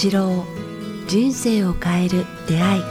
[0.00, 0.44] 八郎
[1.08, 2.82] 人生を変える出会い。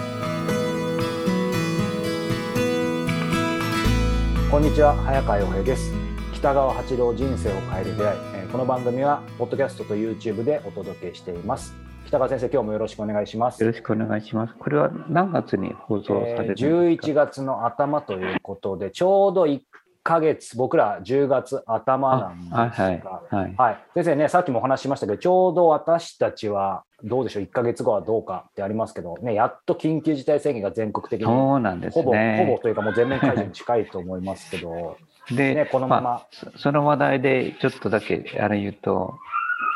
[4.51, 5.93] こんにちは早川洋平です。
[6.33, 8.19] 北川八郎人生を変える出会い。
[8.33, 11.73] えーこの番組はポッドキャストと YouTube でお届けしています。
[12.07, 13.63] 北川先生今日もよろしくお願いします。
[13.63, 14.53] よろしくお願いします。
[14.59, 19.61] これは何月に放送されえーるんです11か、月の頭ということでちょうど1
[20.03, 22.57] ヶ月僕ら10月頭なんですが。
[22.63, 23.55] あはいはい。
[23.57, 32.59] はい、先生ね、さっきもお話ししましたけど、ちょうど私たちはどうでしょう、1ヶ月後はどうかってありますけど、ね、やっと緊急事態宣言が全国的にほそうなんですぼ、ほぼね。
[32.61, 34.97] というか、もう全面解除に近いと思いますけど、
[35.31, 39.15] で、ね、このまま、あそその話題でちょっとだけあれ言うと、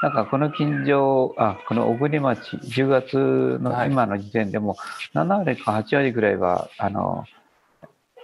[0.02, 4.76] なんかこの近所、あこの小国町、10月はいの今の時点でも、
[5.14, 7.26] 7割か8割ぐらいはあの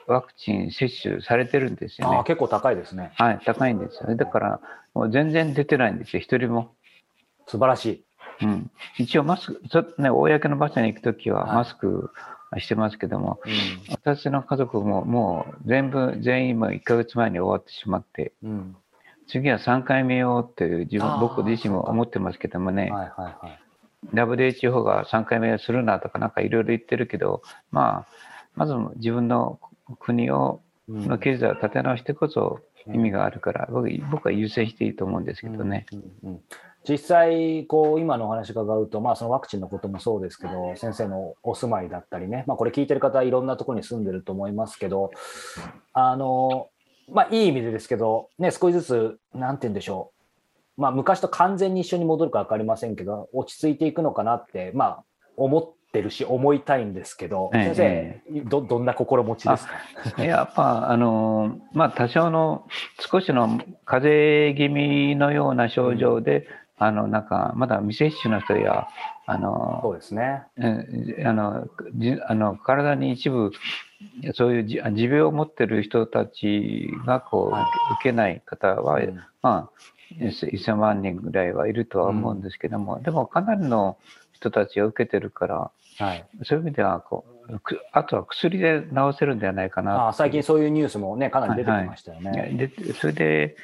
[0.08, 2.24] ワクチン接種されてるんですよね。
[2.26, 3.12] 結構高いですね。
[3.16, 4.16] はい、高いんですよね。
[4.16, 4.60] だから、
[4.94, 6.74] もう全然出てないんですよ、一人も。
[7.46, 8.07] 素晴らしい。
[8.42, 12.12] うん、一応マスク、ちょっとね、公の場所に行くときははいマスク
[12.60, 13.50] してますけども、う
[13.92, 18.48] 私の家族ももう全部、全員も1ヶ月前に終わってしまって、ん。
[18.48, 18.78] うん。
[19.28, 23.60] 次は3回目よっていう自分、僕自身も思ってますけどもね、はいはいはい。
[24.14, 27.42] WHO が3回目するなとかなんかいろいろ言ってるけど、
[27.72, 28.08] まあ、
[28.56, 29.60] まず自分の
[30.00, 35.86] 国を、うんの経済を立て直してこそ意味があるから、僕僕は優先していいと思うんですけどね。
[35.92, 36.42] うんうんうん
[36.88, 45.12] 実際、こう今のお話伺うと、まあ、そのワクチンのこともそうですけど、先生のお住まいだったりね、まあ、これ聞いてる方はいろんなところに住んでると思いますけど、
[45.94, 46.70] あの
[47.12, 50.12] まあ、いい意味でですけど、ね、少しずつ、なんて言うんでしょ
[50.78, 55.04] う、まあ、昔と完全に一緒に戻るか分かりませんけど、落ち着いていくのかなって、まあ、
[55.38, 57.74] 思ってるし、思いたいんですけど、ええ。
[57.74, 59.68] 先生、どどんな心持ちです
[60.14, 60.24] か？
[60.24, 62.68] やっぱ、あの、まあ、多少の、
[63.00, 66.46] 少しの風邪気味のような症状で、
[66.78, 68.88] あの、なんか、まだ未接種の人や、
[69.26, 70.44] あそうの、ですね。
[70.58, 73.52] えあの、じあの体に一部、
[74.34, 77.64] そういうじ持病を持ってる人たちが、こう、はい。
[78.00, 79.20] 受けない方は、うん。
[79.42, 79.72] まあ、
[80.22, 83.98] 1000万人ぐらいはいるとは思うんですけども、でも、かなりの
[84.34, 92.72] 人たちが受けてるから、はい、そういう意味ではこう、くあとは薬で治せるんではないかなあ最近そういうニュースもね、かなり出てきましたよね。
[92.78, 93.56] でそれで、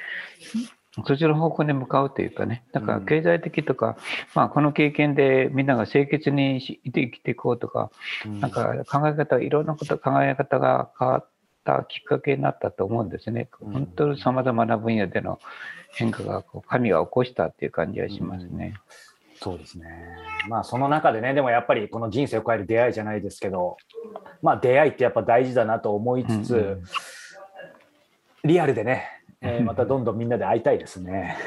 [1.05, 3.97] そっちの方向に向かうというかね、だからうん経済的とか、
[4.35, 7.89] まあ、この経験でみんなが清潔にし生きていこうとか、
[8.25, 11.27] うんなんか考え方、いろんなこと、考え方が変わっ
[11.65, 13.49] たきっかけになったと思うんですね。
[13.61, 15.39] うん本当にさまざまな分野での
[15.93, 18.75] 変化がこう神が起こしたっていう感じがしますね。
[19.41, 19.87] そうですね。
[20.47, 23.77] まあその中でね、でもやっぱりこの人生を変える出会いじゃないですけど、
[24.43, 26.83] まあ出会いってやっぱ大事だなと思いつつ、うんうん
[28.45, 31.37] リアルでね、 えーまたどんどんみんなで会いたいですね。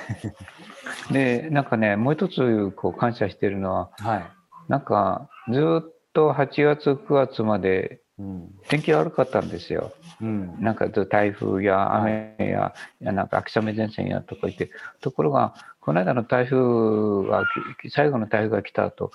[1.10, 4.24] で、なんかね、もう一つこう感謝しているのは、はい。
[4.68, 8.50] なんかずっと8月、9月までうん。
[8.68, 9.92] 天気悪かったんですよ。
[10.22, 10.56] うん。
[10.60, 14.70] なんか台風や雨や、いやなんか秋雨前線やとか言って、
[15.00, 17.44] ところが、この間の台風が、
[17.82, 19.12] き最後の台風が来た後、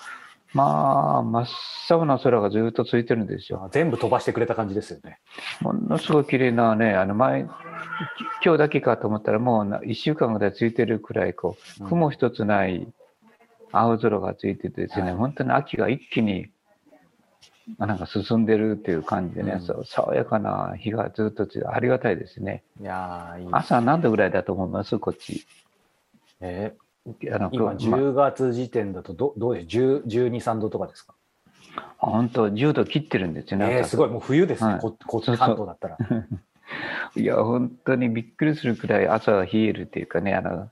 [0.53, 1.47] まあ、真っ
[1.90, 3.70] 青な空がずっと続いてるんですよ。
[3.72, 5.20] 全部飛ばしてくれた感じですよね。
[5.62, 7.47] ものすごい綺麗なね、あの前、き
[8.44, 12.88] 今日だけかと思ったらもうな1週間ぐらいついてるくらい、こう、雲一つない
[13.72, 15.16] 青空がついててですね、はい。
[15.16, 16.50] 本当に秋が一気に、
[17.78, 19.85] あなんか進んでるっていう感じでね、うん。
[19.85, 22.63] 爽やかな日がずっとついてありがたいですね。
[22.81, 24.97] いやーいい朝何度ぐらいだと思います？
[25.00, 25.45] こっち。
[26.41, 26.73] え？
[27.34, 31.13] あのー今ま10月時点だとどどうです？10 12、3度とかですか、
[31.97, 33.66] 本当10度切ってるんですよね。
[33.66, 34.81] 朝えーすごい、もう冬ですね、はい。
[34.81, 35.47] ここそうそう。
[35.47, 35.97] 関東だったら。
[37.16, 40.70] いや、本当にびっくりするくらい朝は冷えるっていうかね、あの、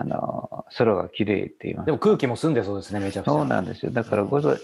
[0.00, 3.32] あの空が綺麗って言いますでも空気も澄んでそうですね、めちゃくちゃ。
[3.32, 3.90] そうなんですよ。
[3.90, 4.56] だからこそ、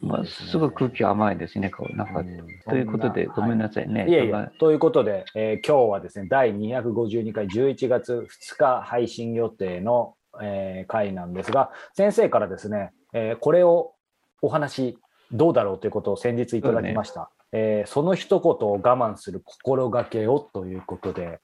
[0.00, 2.20] まあ、すごい空気甘いですね、こうなんか。
[2.20, 4.06] うんということで、ごめんなさいね。
[4.08, 13.94] いえいそんなえ、ということで、えー今日はですね、第252回11月2日配信予定の、えー回なんですが、先生からですね、えーこれを
[14.42, 14.98] お話
[15.32, 17.30] どうだろうということを先日いただきました。
[17.56, 21.40] えーその一言を我慢する心がけをということで、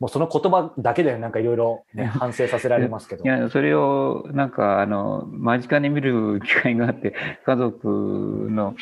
[0.00, 3.28] もうその言葉だけでなんかいろいろね反省させられますけどい。
[3.28, 7.14] や、それをなんか、あの、間近に見る機会があって、
[7.46, 7.86] 家族
[8.50, 8.74] の、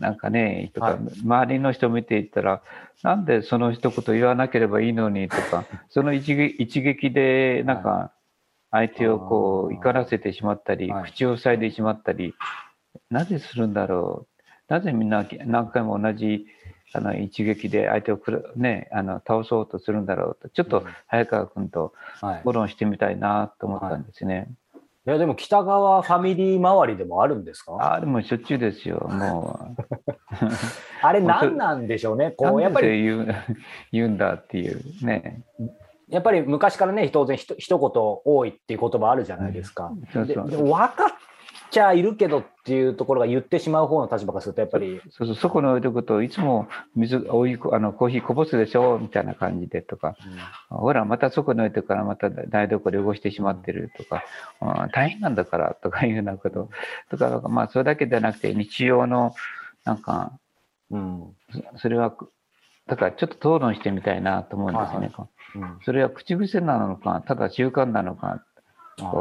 [0.00, 2.62] なんかね、とか、はい周りの人見ていったら、
[3.04, 8.12] なんでその一言言わなければいいのにとか、 その一撃一撃で、なんか、
[8.72, 12.34] 相手をこう、怒らせてしまったり、はい口を塞いでしまったり、
[13.08, 14.29] なぜするんだろう。
[14.70, 16.46] なぜみんな何回も同じ
[16.92, 22.40] あの一撃で相手をくる、ね、あの倒そうとするんだろうと、ちょっと早川君とはい。
[22.44, 24.48] 討論してみたいなと思ったんですね。
[25.06, 27.72] いや、でも北川ファミリー周りでもあるんですか？
[27.74, 29.82] ああ、でもしょっちゅうですよ、もう。
[31.02, 32.30] あれ何なんでしょうね。
[32.32, 33.34] こう、やっぱり、言う
[33.92, 35.42] 言うんだっていうね。
[36.08, 37.90] やっぱり昔からね、当然ひと一言
[38.24, 39.92] 多いっていう言葉あるじゃないですか。
[40.12, 41.12] そうそうででも分かっ
[41.70, 50.16] ちゃいるけどっていうところが言ってしまう方の立場からすると、やっぱり、そうそう、そこに置いとくと、いつも水、お湯、あの、コーヒーこぼすでしょみたいな感じでとか、
[50.68, 54.24] ほら、またそこに置いてからまた台所汚してしまってるとか、
[54.60, 56.68] うん大変なんだからとかいうようなこと。
[57.10, 59.34] とか、まあ、それだけじゃなくて、日常の、
[59.84, 60.32] なんか、
[60.90, 61.36] うん。
[61.74, 62.14] そそれは、
[62.86, 65.12] だからちょっと討論してみたいなと思うんですよね。
[65.16, 65.26] うん
[65.84, 68.44] それは口癖なのか、ただ習慣なのか、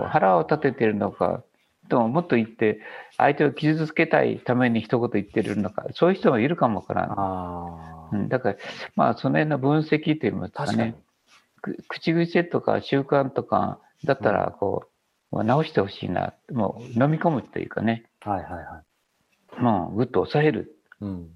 [0.10, 1.44] 腹を立ててるのか、
[1.89, 2.80] とももっと言って、
[3.18, 7.12] 相手を傷つけたいために一言言ってるのか、そういう人もいるかもわからん。
[7.12, 8.56] あーうん、だから、
[8.95, 10.95] まあ、その辺の分析といいますかね、。
[11.62, 14.86] く口癖とか習慣とかだったら、こ
[15.31, 18.83] う、まあ直してほしいな、もう飲み込むというかね、はいはいは
[19.59, 19.62] い。
[19.62, 20.75] もうぐっと抑える。
[21.01, 21.30] うん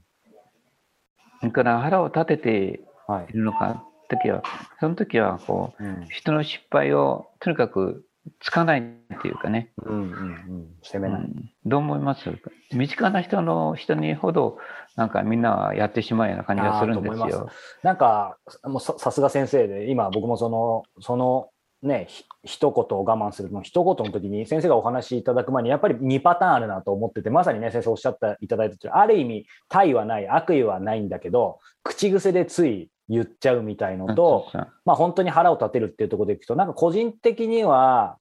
[1.40, 4.44] それから腹を立ててはいいるのか、時は、
[4.80, 8.06] その時は、こう、うん人の失敗をとにかく
[8.40, 11.22] つかないっていうかね、うんうんうん、責めない。
[11.22, 11.52] うん。
[11.66, 12.30] どう思います？
[12.72, 14.58] 身近な人の人にほど
[14.96, 17.50] なんかみんなはやってしまうような感じがするんですあーと思いよ。
[17.84, 21.50] なんか、もうささすが先生で、今僕もその、その、
[21.82, 23.52] ね、ひ一言を我慢する。
[23.52, 34.50] の一言の時に先生がお話しいただく前にやっぱり2パターンあるなと思っててまさにね先生おっしゃっていただいたある意味対はない悪意はないんだけど口癖でつい言っちゃうみたいのと、
[34.86, 38.18] まあ本当に腹を立てるっていうところでいくとなんか個人的には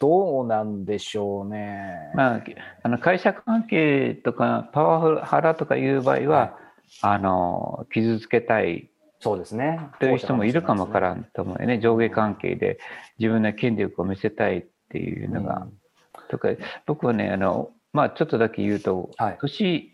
[0.00, 2.12] どうなんでしょうね。
[2.14, 2.42] まあ、
[2.82, 6.52] あの会社関係とかパワフル腹とかいう場合は、はい
[7.00, 8.90] あの傷つけたい
[9.20, 9.78] そうですね。
[10.00, 11.02] という人もいるかもわかん。
[11.02, 12.78] らんと思うよね上下関係で
[13.18, 15.66] 自分の権力を見せたいっていうのが。
[16.28, 16.48] とか
[16.86, 19.38] 僕はねあの、まあ、ちょっとだけ言うとはい。
[19.40, 19.92] 年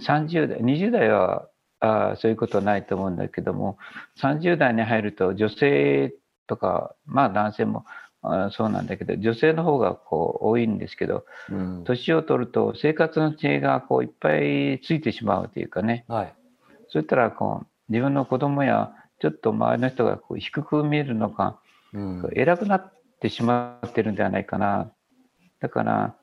[0.00, 1.48] 30代20代は
[1.84, 3.78] あーそういうことはないと思うんだけども
[4.20, 6.14] 30代に入ると女性
[6.46, 7.84] とかまあ男性も
[8.22, 16.34] あーそうなんだけど女性の方がこう多いんですけどうん年を取ると生活の知恵がこういっぱいついてしまうというかねはい。
[16.88, 21.58] そういったらこう自分の子供やちょっと周りの人がこう低く見えるのか
[21.92, 24.90] うん偉くなってしまってるんではないかな。
[25.60, 26.14] だから、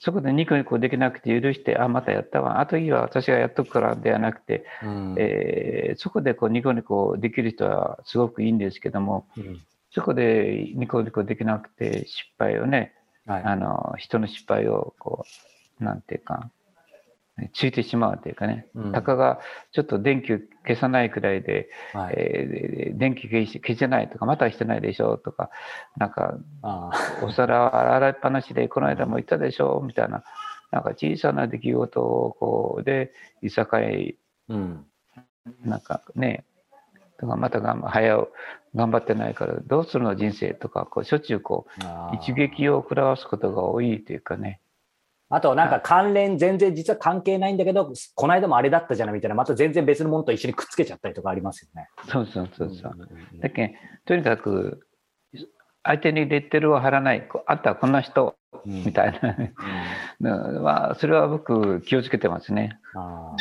[0.00, 2.60] そこでニコニコできなくて許して、あ、またやったわ。
[2.60, 5.14] あといいわ、私がやっとくからではなくて、うん。
[5.18, 9.60] えーそこでこうニコニコできる人はすごくいいんですけども、うん。
[9.90, 12.92] そこでニコニコできなくて失敗をね、
[13.26, 13.42] はい。
[13.42, 15.24] あの、人の失敗をこ
[15.80, 16.50] う、なんていうか、
[17.52, 18.92] ついてしまうというかね、うん。
[18.92, 19.40] たかが
[19.72, 22.14] ちょっと電気を消さないくらいで、はい。
[22.16, 25.50] えー電気消し消してないとか、またしてないでしょとか、
[25.96, 26.90] なんかあ
[27.22, 30.24] お皿洗いっぱなしでこの間も言ったでしょみたいな、
[30.72, 33.12] なんか小さな出来事をこうで、
[33.42, 34.86] いさかい、ーうん。
[35.64, 36.44] なんかね、
[37.18, 38.28] とかまたがう
[38.74, 44.60] 頑張ってないからどうするの人生とか、こうしょっちゅうこう一撃を食らわすことが多いというかね。
[45.30, 51.88] あとなんか関連全然実は関係ないんだけどこの間もあれだったじゃないみたいなまた全然別のものと一緒にくっつけちゃったりとかありますよね。
[52.10, 53.36] そうそうそうそう。
[53.36, 53.74] んだけん
[54.06, 54.86] とにかく
[55.82, 58.36] 相手にレッテルを貼らない、あんたはこんな人
[58.66, 58.84] うん。
[58.84, 59.36] みたいな、
[60.56, 60.62] うん。
[60.62, 62.78] まあ、それは僕気をつけてますね。
[62.94, 63.36] あ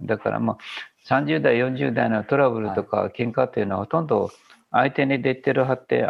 [0.00, 0.58] うん、だからまあ
[1.06, 4.30] 30代40代のトラブルとか喧嘩っていうのはほとんど
[4.70, 6.06] 相手にレッテル貼って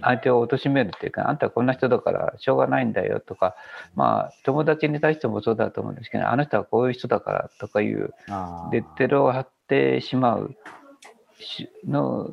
[0.00, 3.54] 相手を貶めるっていうかあんたはこんな人だからしょうがないんだよとか
[3.94, 8.14] まあ友達に対してもそうだと思うんですけどあの人はこういう人だからとかいう
[8.72, 10.56] レッテルを貼ってしまう
[11.38, 12.30] しの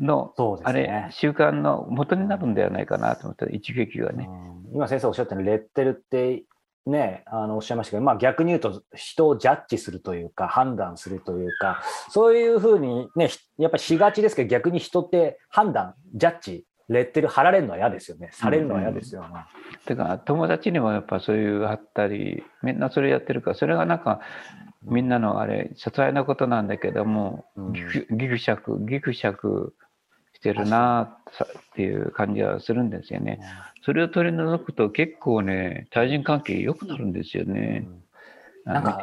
[0.00, 1.08] のそうですあれね。
[1.12, 4.28] 習慣の元になるんではないかなと思った一撃がね。
[4.28, 6.44] うん今先生おっしゃったようにレッテルって
[6.86, 18.30] ねあのおっしゃいましたけど、まあ、逆に言うと人をジャッジするというか判断するというかそういうふうにねひやっぱりしがちですけど逆に人って判断ジャッジレッテル貼られるのは嫌ですよね。
[18.32, 19.28] されるのは嫌ですよね。
[19.86, 24.20] てか友達にもやっぱそういう貼ったりみんなそれやってるからそれがなんか
[24.82, 27.72] みんなのあれささいなことなんだけども、うん。
[27.72, 29.91] ぎくぎくしゃくぎくしゃくし
[30.42, 33.40] てるなさっていう感じはするんですよね。
[33.84, 37.86] それを取り除くと結構ね対人関係良くなるんですよね。
[38.64, 39.02] なんか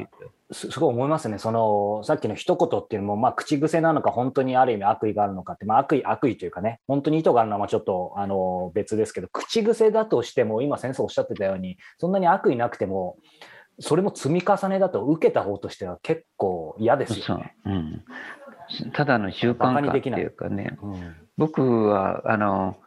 [0.51, 13.17] すすごい思いますね、そのさっきの一言っていうのも、まあ、口癖なのか、本当にある意味悪意があるのかって、まあ、悪意悪意というかね、本当に意図があるのはまあちょっとあの別ですけど、口癖だとしても、今、先生おっしゃってたように、そんなに悪意なくても、
[13.79, 18.03] それも積み重ねだと、受けた方としては結構嫌ですそうよね。、うん、
[18.93, 22.77] ただの習慣化っていうかねうん僕はあの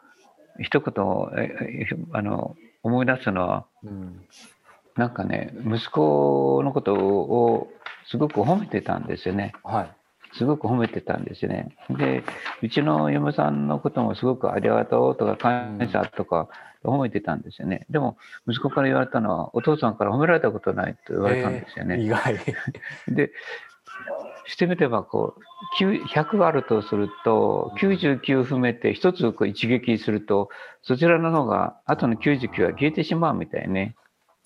[0.61, 0.95] 一言
[1.39, 4.21] ええあの思い出すのは、うん
[4.97, 7.69] なんかね、息子のことを
[8.07, 9.53] すごく褒めてたんですよね。
[9.65, 9.91] はい。
[10.35, 11.77] すごく褒めてたんですよね。
[11.91, 12.25] で、
[12.63, 16.49] うちの嫁さんのこともすごくありがとうとか感謝とか
[16.85, 17.87] 褒めてたんですよね。
[17.91, 22.03] でも、息子から言われたのは、お父さんから褒められたことないと言われたんですよね。
[22.03, 22.39] 意外。
[23.09, 23.31] で、
[24.47, 30.49] してみれば、こう、9 100あるとすると、99踏めて一つこう一撃すると、
[30.83, 33.95] そちらの方が、後の99は消えてしまうみたいね。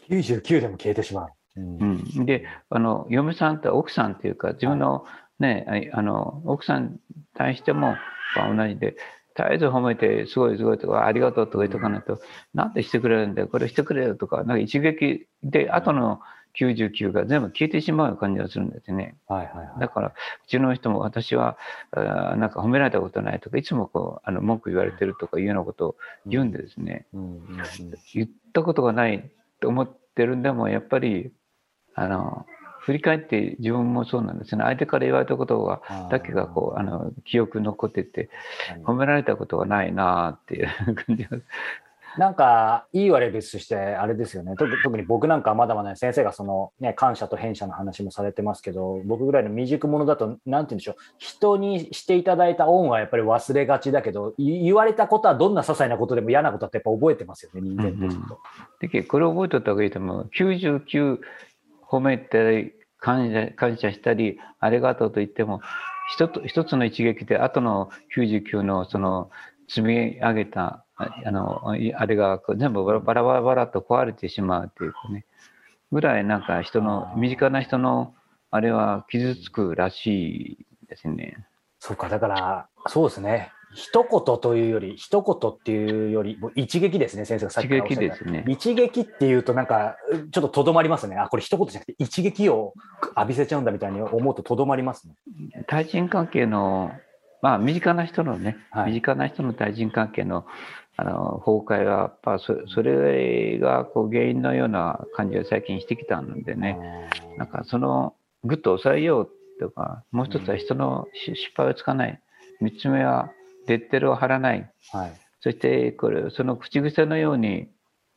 [0.09, 1.29] 99でも消えてしまう。
[1.57, 5.07] うんうん、であの嫁さんって奥さんっていうか自分の,、
[5.38, 6.99] ねあの奥さんに
[7.35, 7.97] 対しても
[8.37, 8.97] まあ同じで
[9.37, 12.21] 絶えず褒めてすごいすごいとかありがとうとか言っとかないと、
[12.55, 16.21] なんでしてくれるんだよこれしてくれよとかなんか一撃で後の
[16.59, 19.17] 99が全部消えてしまう感じがするんですね。
[19.29, 19.81] はいはいはい。
[19.81, 20.13] だからう
[20.49, 21.59] ちの人も私は
[21.93, 25.97] あーなんか褒められたことないとかいつもこうあの文句言われてるとかいうようなことを
[26.27, 27.67] 言うんでですね、うんうんうん
[28.15, 31.31] 言ったことがないと思ってるんでもやっぱり
[31.95, 32.47] あの
[32.81, 34.63] 振り返って自分もそうなんですね。
[34.63, 38.31] 相手から言われたことがだけがこうあの記憶残ってて
[38.71, 38.83] はい。
[38.83, 41.39] 褒められたことがないなあっていう感じが
[42.19, 44.55] なんか、いい悪い別として、あれですよね。
[44.57, 58.39] 特特に僕なんかはまだまだね、先生がその、ね、感謝と返謝の話もされてますけど、僕ぐらいの未熟者だと、なんて言うんでしょう、人にしていただいた恩はやっぱり忘れがちだけど、い言われたことはどんな些細なことでも嫌なことってやっぱ覚えてますよね、人間ってずっと。
[58.81, 61.19] でけどこれを覚えとった方がいいと思う99
[61.89, 65.61] 褒めたり感謝感謝したりありがとうと言っても
[66.09, 69.31] 一つ一つの一撃で後の99のその
[69.69, 75.27] 積み上げたああのいあれが全部バラバラと壊れてしまうというかね
[75.93, 78.15] ぐらいなんか人の身近な人の
[78.51, 81.37] あれは傷つくらしいですね。
[81.79, 83.53] そうか、だから、そうですね。
[83.75, 88.45] 一言というより、一言っていうより、もう一撃ですね、先生がさっ一きからおっしゃった撃ですね。
[88.49, 89.97] 一撃っていうとなんか
[90.31, 91.17] ちょっととどまりますね。
[91.17, 92.73] あこれ一言じゃなくて一撃を
[93.17, 95.15] 浴びせちゃうんだみたいに思うととどまりますね。
[95.67, 96.93] 対人関係の、
[97.43, 98.93] まあ、身近な人のね、はい。
[98.93, 100.47] 身近な人の対人関係の
[100.99, 106.78] あの崩壊は、やっぱそそれがこう原因のような感じが最近してきたのでね、
[107.37, 108.14] なんかその
[108.45, 112.21] ぐっと抑えようとか、もう一つは人のし失敗をつかない、
[112.61, 113.31] 三つ目は
[113.66, 115.12] レッテルを貼らない、はい。
[115.40, 117.69] そしてこれその口癖のように、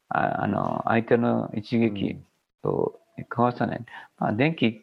[0.07, 2.17] ああの相手の一撃
[2.63, 2.93] を
[3.29, 3.85] 交わさない。
[4.17, 4.81] まあ、電気、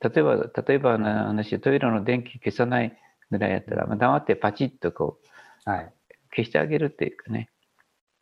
[0.00, 2.96] 例えば、例えばの話、トイレの電気消さない
[3.30, 5.18] ぐらいやったら、まあ、黙ってパチッとこ
[5.66, 5.92] うはい。
[6.34, 7.50] 消してあげるっていうかね。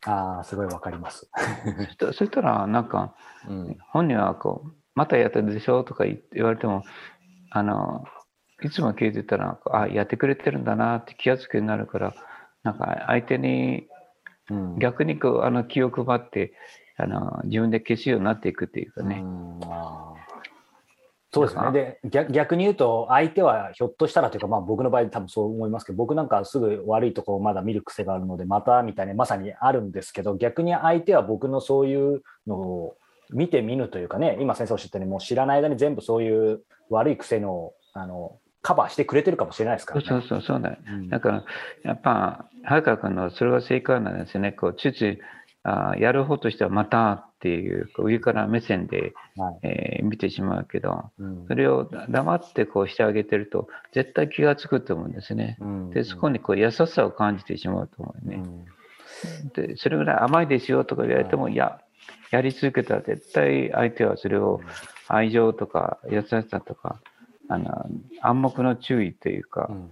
[0.06, 1.30] ああ、すごいわかります。
[1.86, 3.14] そしたらそしたら、なんか、
[3.48, 3.76] うん。
[3.90, 6.84] 本人はこう、またやったでしょとか言言われても、
[7.50, 8.04] あの、
[8.62, 12.14] いつも聞いてたら、あ、やってくれてるんだなって気がつくようになるから、
[12.62, 13.88] なんか相手に
[14.50, 16.54] うん、逆にこうあの気を配って
[16.96, 20.27] あの自分で消すようになっていくっていうかうね、んあー
[21.32, 21.72] そうですね。
[21.72, 32.96] で逆逆に言うと、相手はひょっとしたらというか、まあ、僕の場合、多分そう思いますけど、僕なんかすぐ悪いところをまだ見る癖があるので、またみたいな、まさにあるんですけど、逆に相手は僕のそういうのを
[33.30, 40.06] 見て見ぬというかね、今先生おっしゃったように、もう知らない間に全部そういう悪い癖のあのカバーしてくれてるかもしれないですからね。
[40.06, 41.44] そうそうそうそうんだから
[41.84, 45.18] やっぱ早川君のそれが正解なんですよねこうついつい
[45.62, 49.58] あやる方としてはまたっていう上から目線で、はい。
[49.62, 51.46] えー見てしまうけどうん。
[51.46, 55.56] それを黙ってこうしてあげてると絶対気がつくと思うんですね。
[55.60, 55.90] うん。
[55.90, 59.66] でそこにこう優しさを感じてしまうと思うね、うん。
[59.68, 61.56] でそれぐらい甘いですよとか言われても、い。
[61.56, 61.80] や
[62.30, 64.60] やり続けたら絶対相手はそれを
[65.08, 67.00] 愛情とか優しさとか
[67.48, 67.86] あの
[68.22, 69.90] 暗黙の注意というか、うん。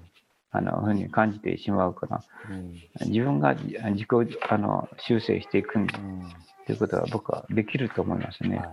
[0.52, 2.72] あのふうに感じてしまうからうん。
[3.08, 4.06] 自分が自己
[4.48, 6.22] あの修正していくんだうん
[6.66, 8.56] ということは僕はできると思いますね。
[8.58, 8.72] はい、そ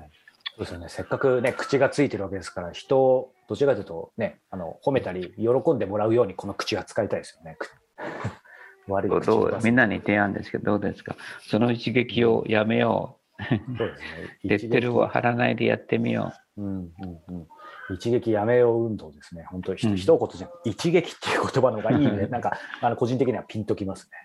[0.57, 0.89] うですよね。
[0.89, 7.57] せっかくね、口がついてるわけですから、人をどちらかというとね、あの褒めたり、喜んでもらうように、この口が使いたいですよね。
[8.87, 11.15] 悪い口どを出すうみんなに提案ですけどどうですか？
[11.41, 14.37] その一撃をやめよそうですね。
[14.43, 16.91] うレッテルを貼らないでやってみようんうん
[17.29, 17.47] うん
[17.95, 19.45] 一撃やめよう運動ですね。
[19.49, 22.27] 本当にひうん一言じゃ一撃っていう言葉の方がいいね。
[22.27, 24.17] なんか、あの個人的にはピンときますね。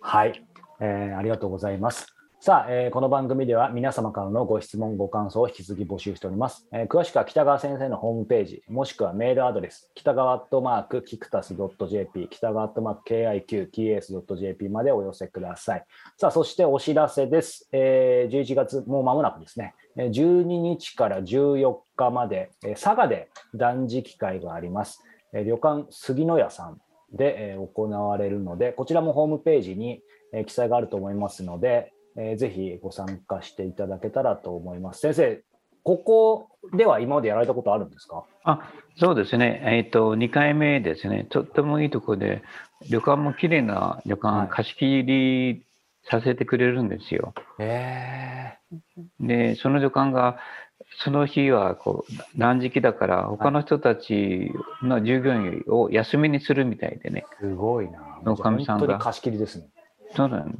[0.00, 0.46] はい、
[0.80, 2.15] えーありがとうございます。
[2.46, 6.64] さあ、えーこの番組では皆様からのご質問、ご感想を引き続き募集しております。
[6.72, 15.84] えー詳しくは北川先生のホームページ、もしくはメールアドレス、北川アットマークキクタス .jp、北川アットマーク KIQTS.jp までお寄せください。
[16.18, 17.68] さあ、そしてお知らせです。
[17.72, 25.02] えー11月、もう間もなくですね、12日から14日まで、えー佐賀で断食会があります。
[25.32, 26.80] えー旅館杉野屋さん
[27.12, 30.00] で、えー行われるので、こちらもホームページに、
[30.32, 35.00] えー記載があると思いますので、えーぜひご参加していただけたらと思います。
[35.00, 35.40] 先生、
[35.82, 38.24] ここでは今までやられたことあるんですか？
[38.44, 42.42] あそうですね、えっと2回目ですね、とってもいいところで、
[42.90, 45.62] 旅館も綺麗な旅館、はい貸し切り
[46.08, 47.34] させてくれるんですよ。
[47.58, 48.54] え
[49.20, 50.38] で、その旅館が、
[50.98, 58.20] その日はこう断食だから、他の人たちの従業員を休みにするみたいでね、すごいな。
[58.24, 59.66] おかみさんが本当に貸し切りですね。
[60.14, 60.54] そうなん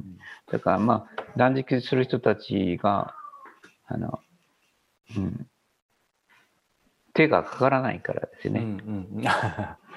[0.51, 3.15] だから、まあ、断食する人たちが、
[3.85, 4.19] あの、
[5.15, 5.47] うん、
[7.13, 8.61] 手がかからないからですうんね。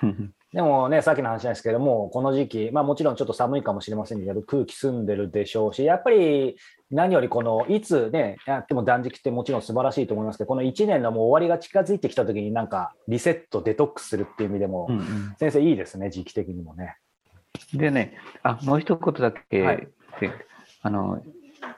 [0.03, 6.57] うん でもね、さっきの話なんですけども、この時期、まあもちろんちょっと寒いかもしれませんけど、空気澄んでるでしょうし、やっぱり
[6.91, 16.97] 何よりこの、いつね、やっても断食ってもちろん素晴らしいと思いますけど、この1年のもう終わりが近づいてきた時になんかリセット、デトックスするっていう意味でも、うんうん先生いいですね、時期的にもね。
[17.75, 19.89] でね、あもう一言だけ、はい。
[20.21, 20.31] で
[20.83, 21.23] あの、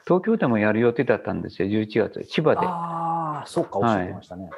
[0.05, 2.61] 東京でもやる予定だったんですよ、11月、千葉で。
[2.62, 4.51] ああ、そっか、おっしゃってましたね。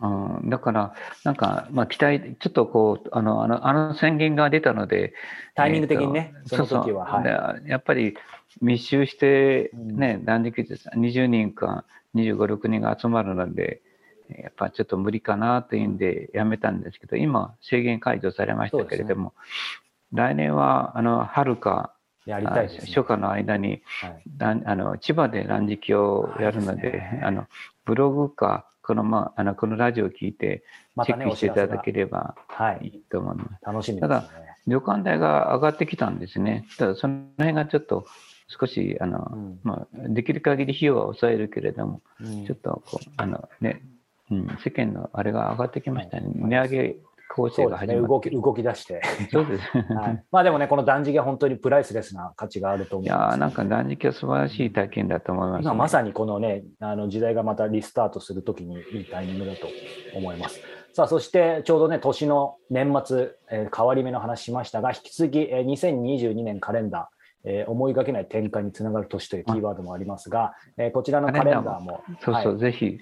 [0.00, 0.06] う
[0.44, 0.94] ん、だから、
[1.24, 5.14] なんか、まあ、期待、ちょっとこう、あの、あのあの宣言が出たので、
[5.54, 7.32] タイミング的にねえーとその時はそうそう。
[7.32, 8.16] はでやっぱり
[8.60, 9.96] 密集して、うん。
[9.96, 11.84] ね、断食です20人か
[12.16, 13.80] 25、6人が集まるので、
[14.28, 19.34] やっぱちょっと無理かなというんでやめたんですけど、今、制限解除されましたけれども、
[20.12, 22.78] 来年は、あの、春か、やりたいね。
[22.86, 24.22] 初夏の間に、はい
[24.64, 27.46] あの千葉で断食をやるので、はいねあの
[27.84, 33.64] ブログかこの,、まあ、あのこのラジオを聞いてチェまたね、ックしていただければはいい、いと思います。
[33.64, 34.22] 楽しみですね。
[34.66, 36.66] 旅館代が上がってきたんですね。
[36.78, 38.06] ただその辺がちょっと
[38.46, 43.82] 少しあの、うんまあ、できる限り費用は抑えるけれども、うんちょっとこうあの、ね
[44.30, 46.26] うん、世間のあれが上がってきましたね。
[46.26, 46.96] はい値上げ
[47.34, 49.00] 構成が始まって動き 動き出して。
[49.30, 49.78] そうです。
[49.78, 53.36] はい、まあでもね、この断食は本当にプライスレスな価値があると思いやいます。
[53.36, 55.64] ーなんか断食は素晴らしい体験だと思います、ね。
[55.64, 59.66] 今まさにこのね、あの時代がまたリスタートするときにいいタイミングだと
[60.14, 60.60] 思います。
[60.92, 72.98] さあ、そしてちょうどね、年の年末、えー変わり目の話しましたが、引き続き、えー2022年カレンダー、えー思いがけない展開につながる年というキーワードもありますが、えーこちらのカレンダーもそうそう、はいぜひ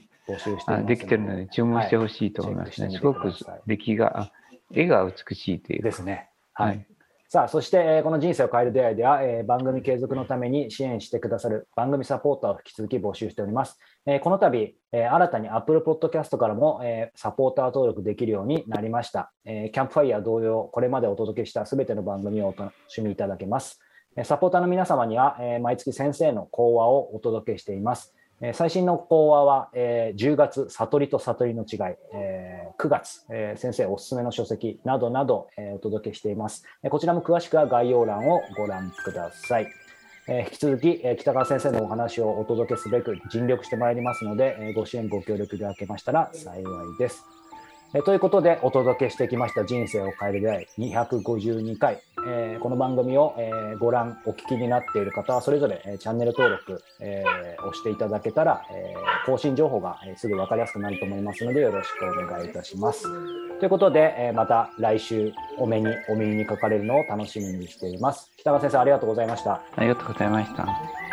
[0.67, 2.89] あできてるので注文してほしいと思いますね。
[2.89, 3.33] はいすごく
[3.67, 4.33] 出来が、あ
[4.73, 5.83] 絵が美しいという。
[5.83, 6.31] ですね。
[6.53, 6.69] はい。
[6.69, 6.87] はい
[7.33, 13.79] さあ、そして、えーこの人生を変える出会いでは、えー番組継続のために支援してくださる番組サポーターを引き続き募集しております。
[14.05, 19.33] えーこの度、えー新たに Apple Podcast からも、えーサポーター登録できるようになりました。
[19.45, 23.79] えーキャンプファイヤー同様、これまでお届けしたすべての番組をお楽しみいただけます。
[24.17, 28.13] えーサポーターの皆様には、えー毎月先生の講話をお届けしています。
[28.43, 31.79] え最新の講話は、えー10月、悟りと悟りの違い、
[32.15, 36.65] えー9月、え先生おすすめの書籍などなど、えお届けしています。
[36.83, 39.67] えこちらも詳しくは概要欄をご覧ください。
[40.27, 46.65] え引き続き、え北川先生のお話をお届けすべく尽力してまいりますので、えご支援、ご協力いただけましたら幸い
[46.99, 47.27] です。
[47.93, 52.01] えということで、お届けしてきました人生を変える出会い252回。
[52.27, 63.05] えーこの番組を、えーご覧、お聞きになっている方は、それぞれ、えーチャンネル登録、えー押していただけたら、えー更新情報が、えーすぐ分かりやすくなると思いますので、よろしくお願いいたします。
[63.59, 68.31] ということで、えーまた来週お目に、お耳にかかれるのを楽しみにしています。
[68.37, 69.61] 北川先生、ありがとうございました。
[69.77, 71.10] ありがとうございました。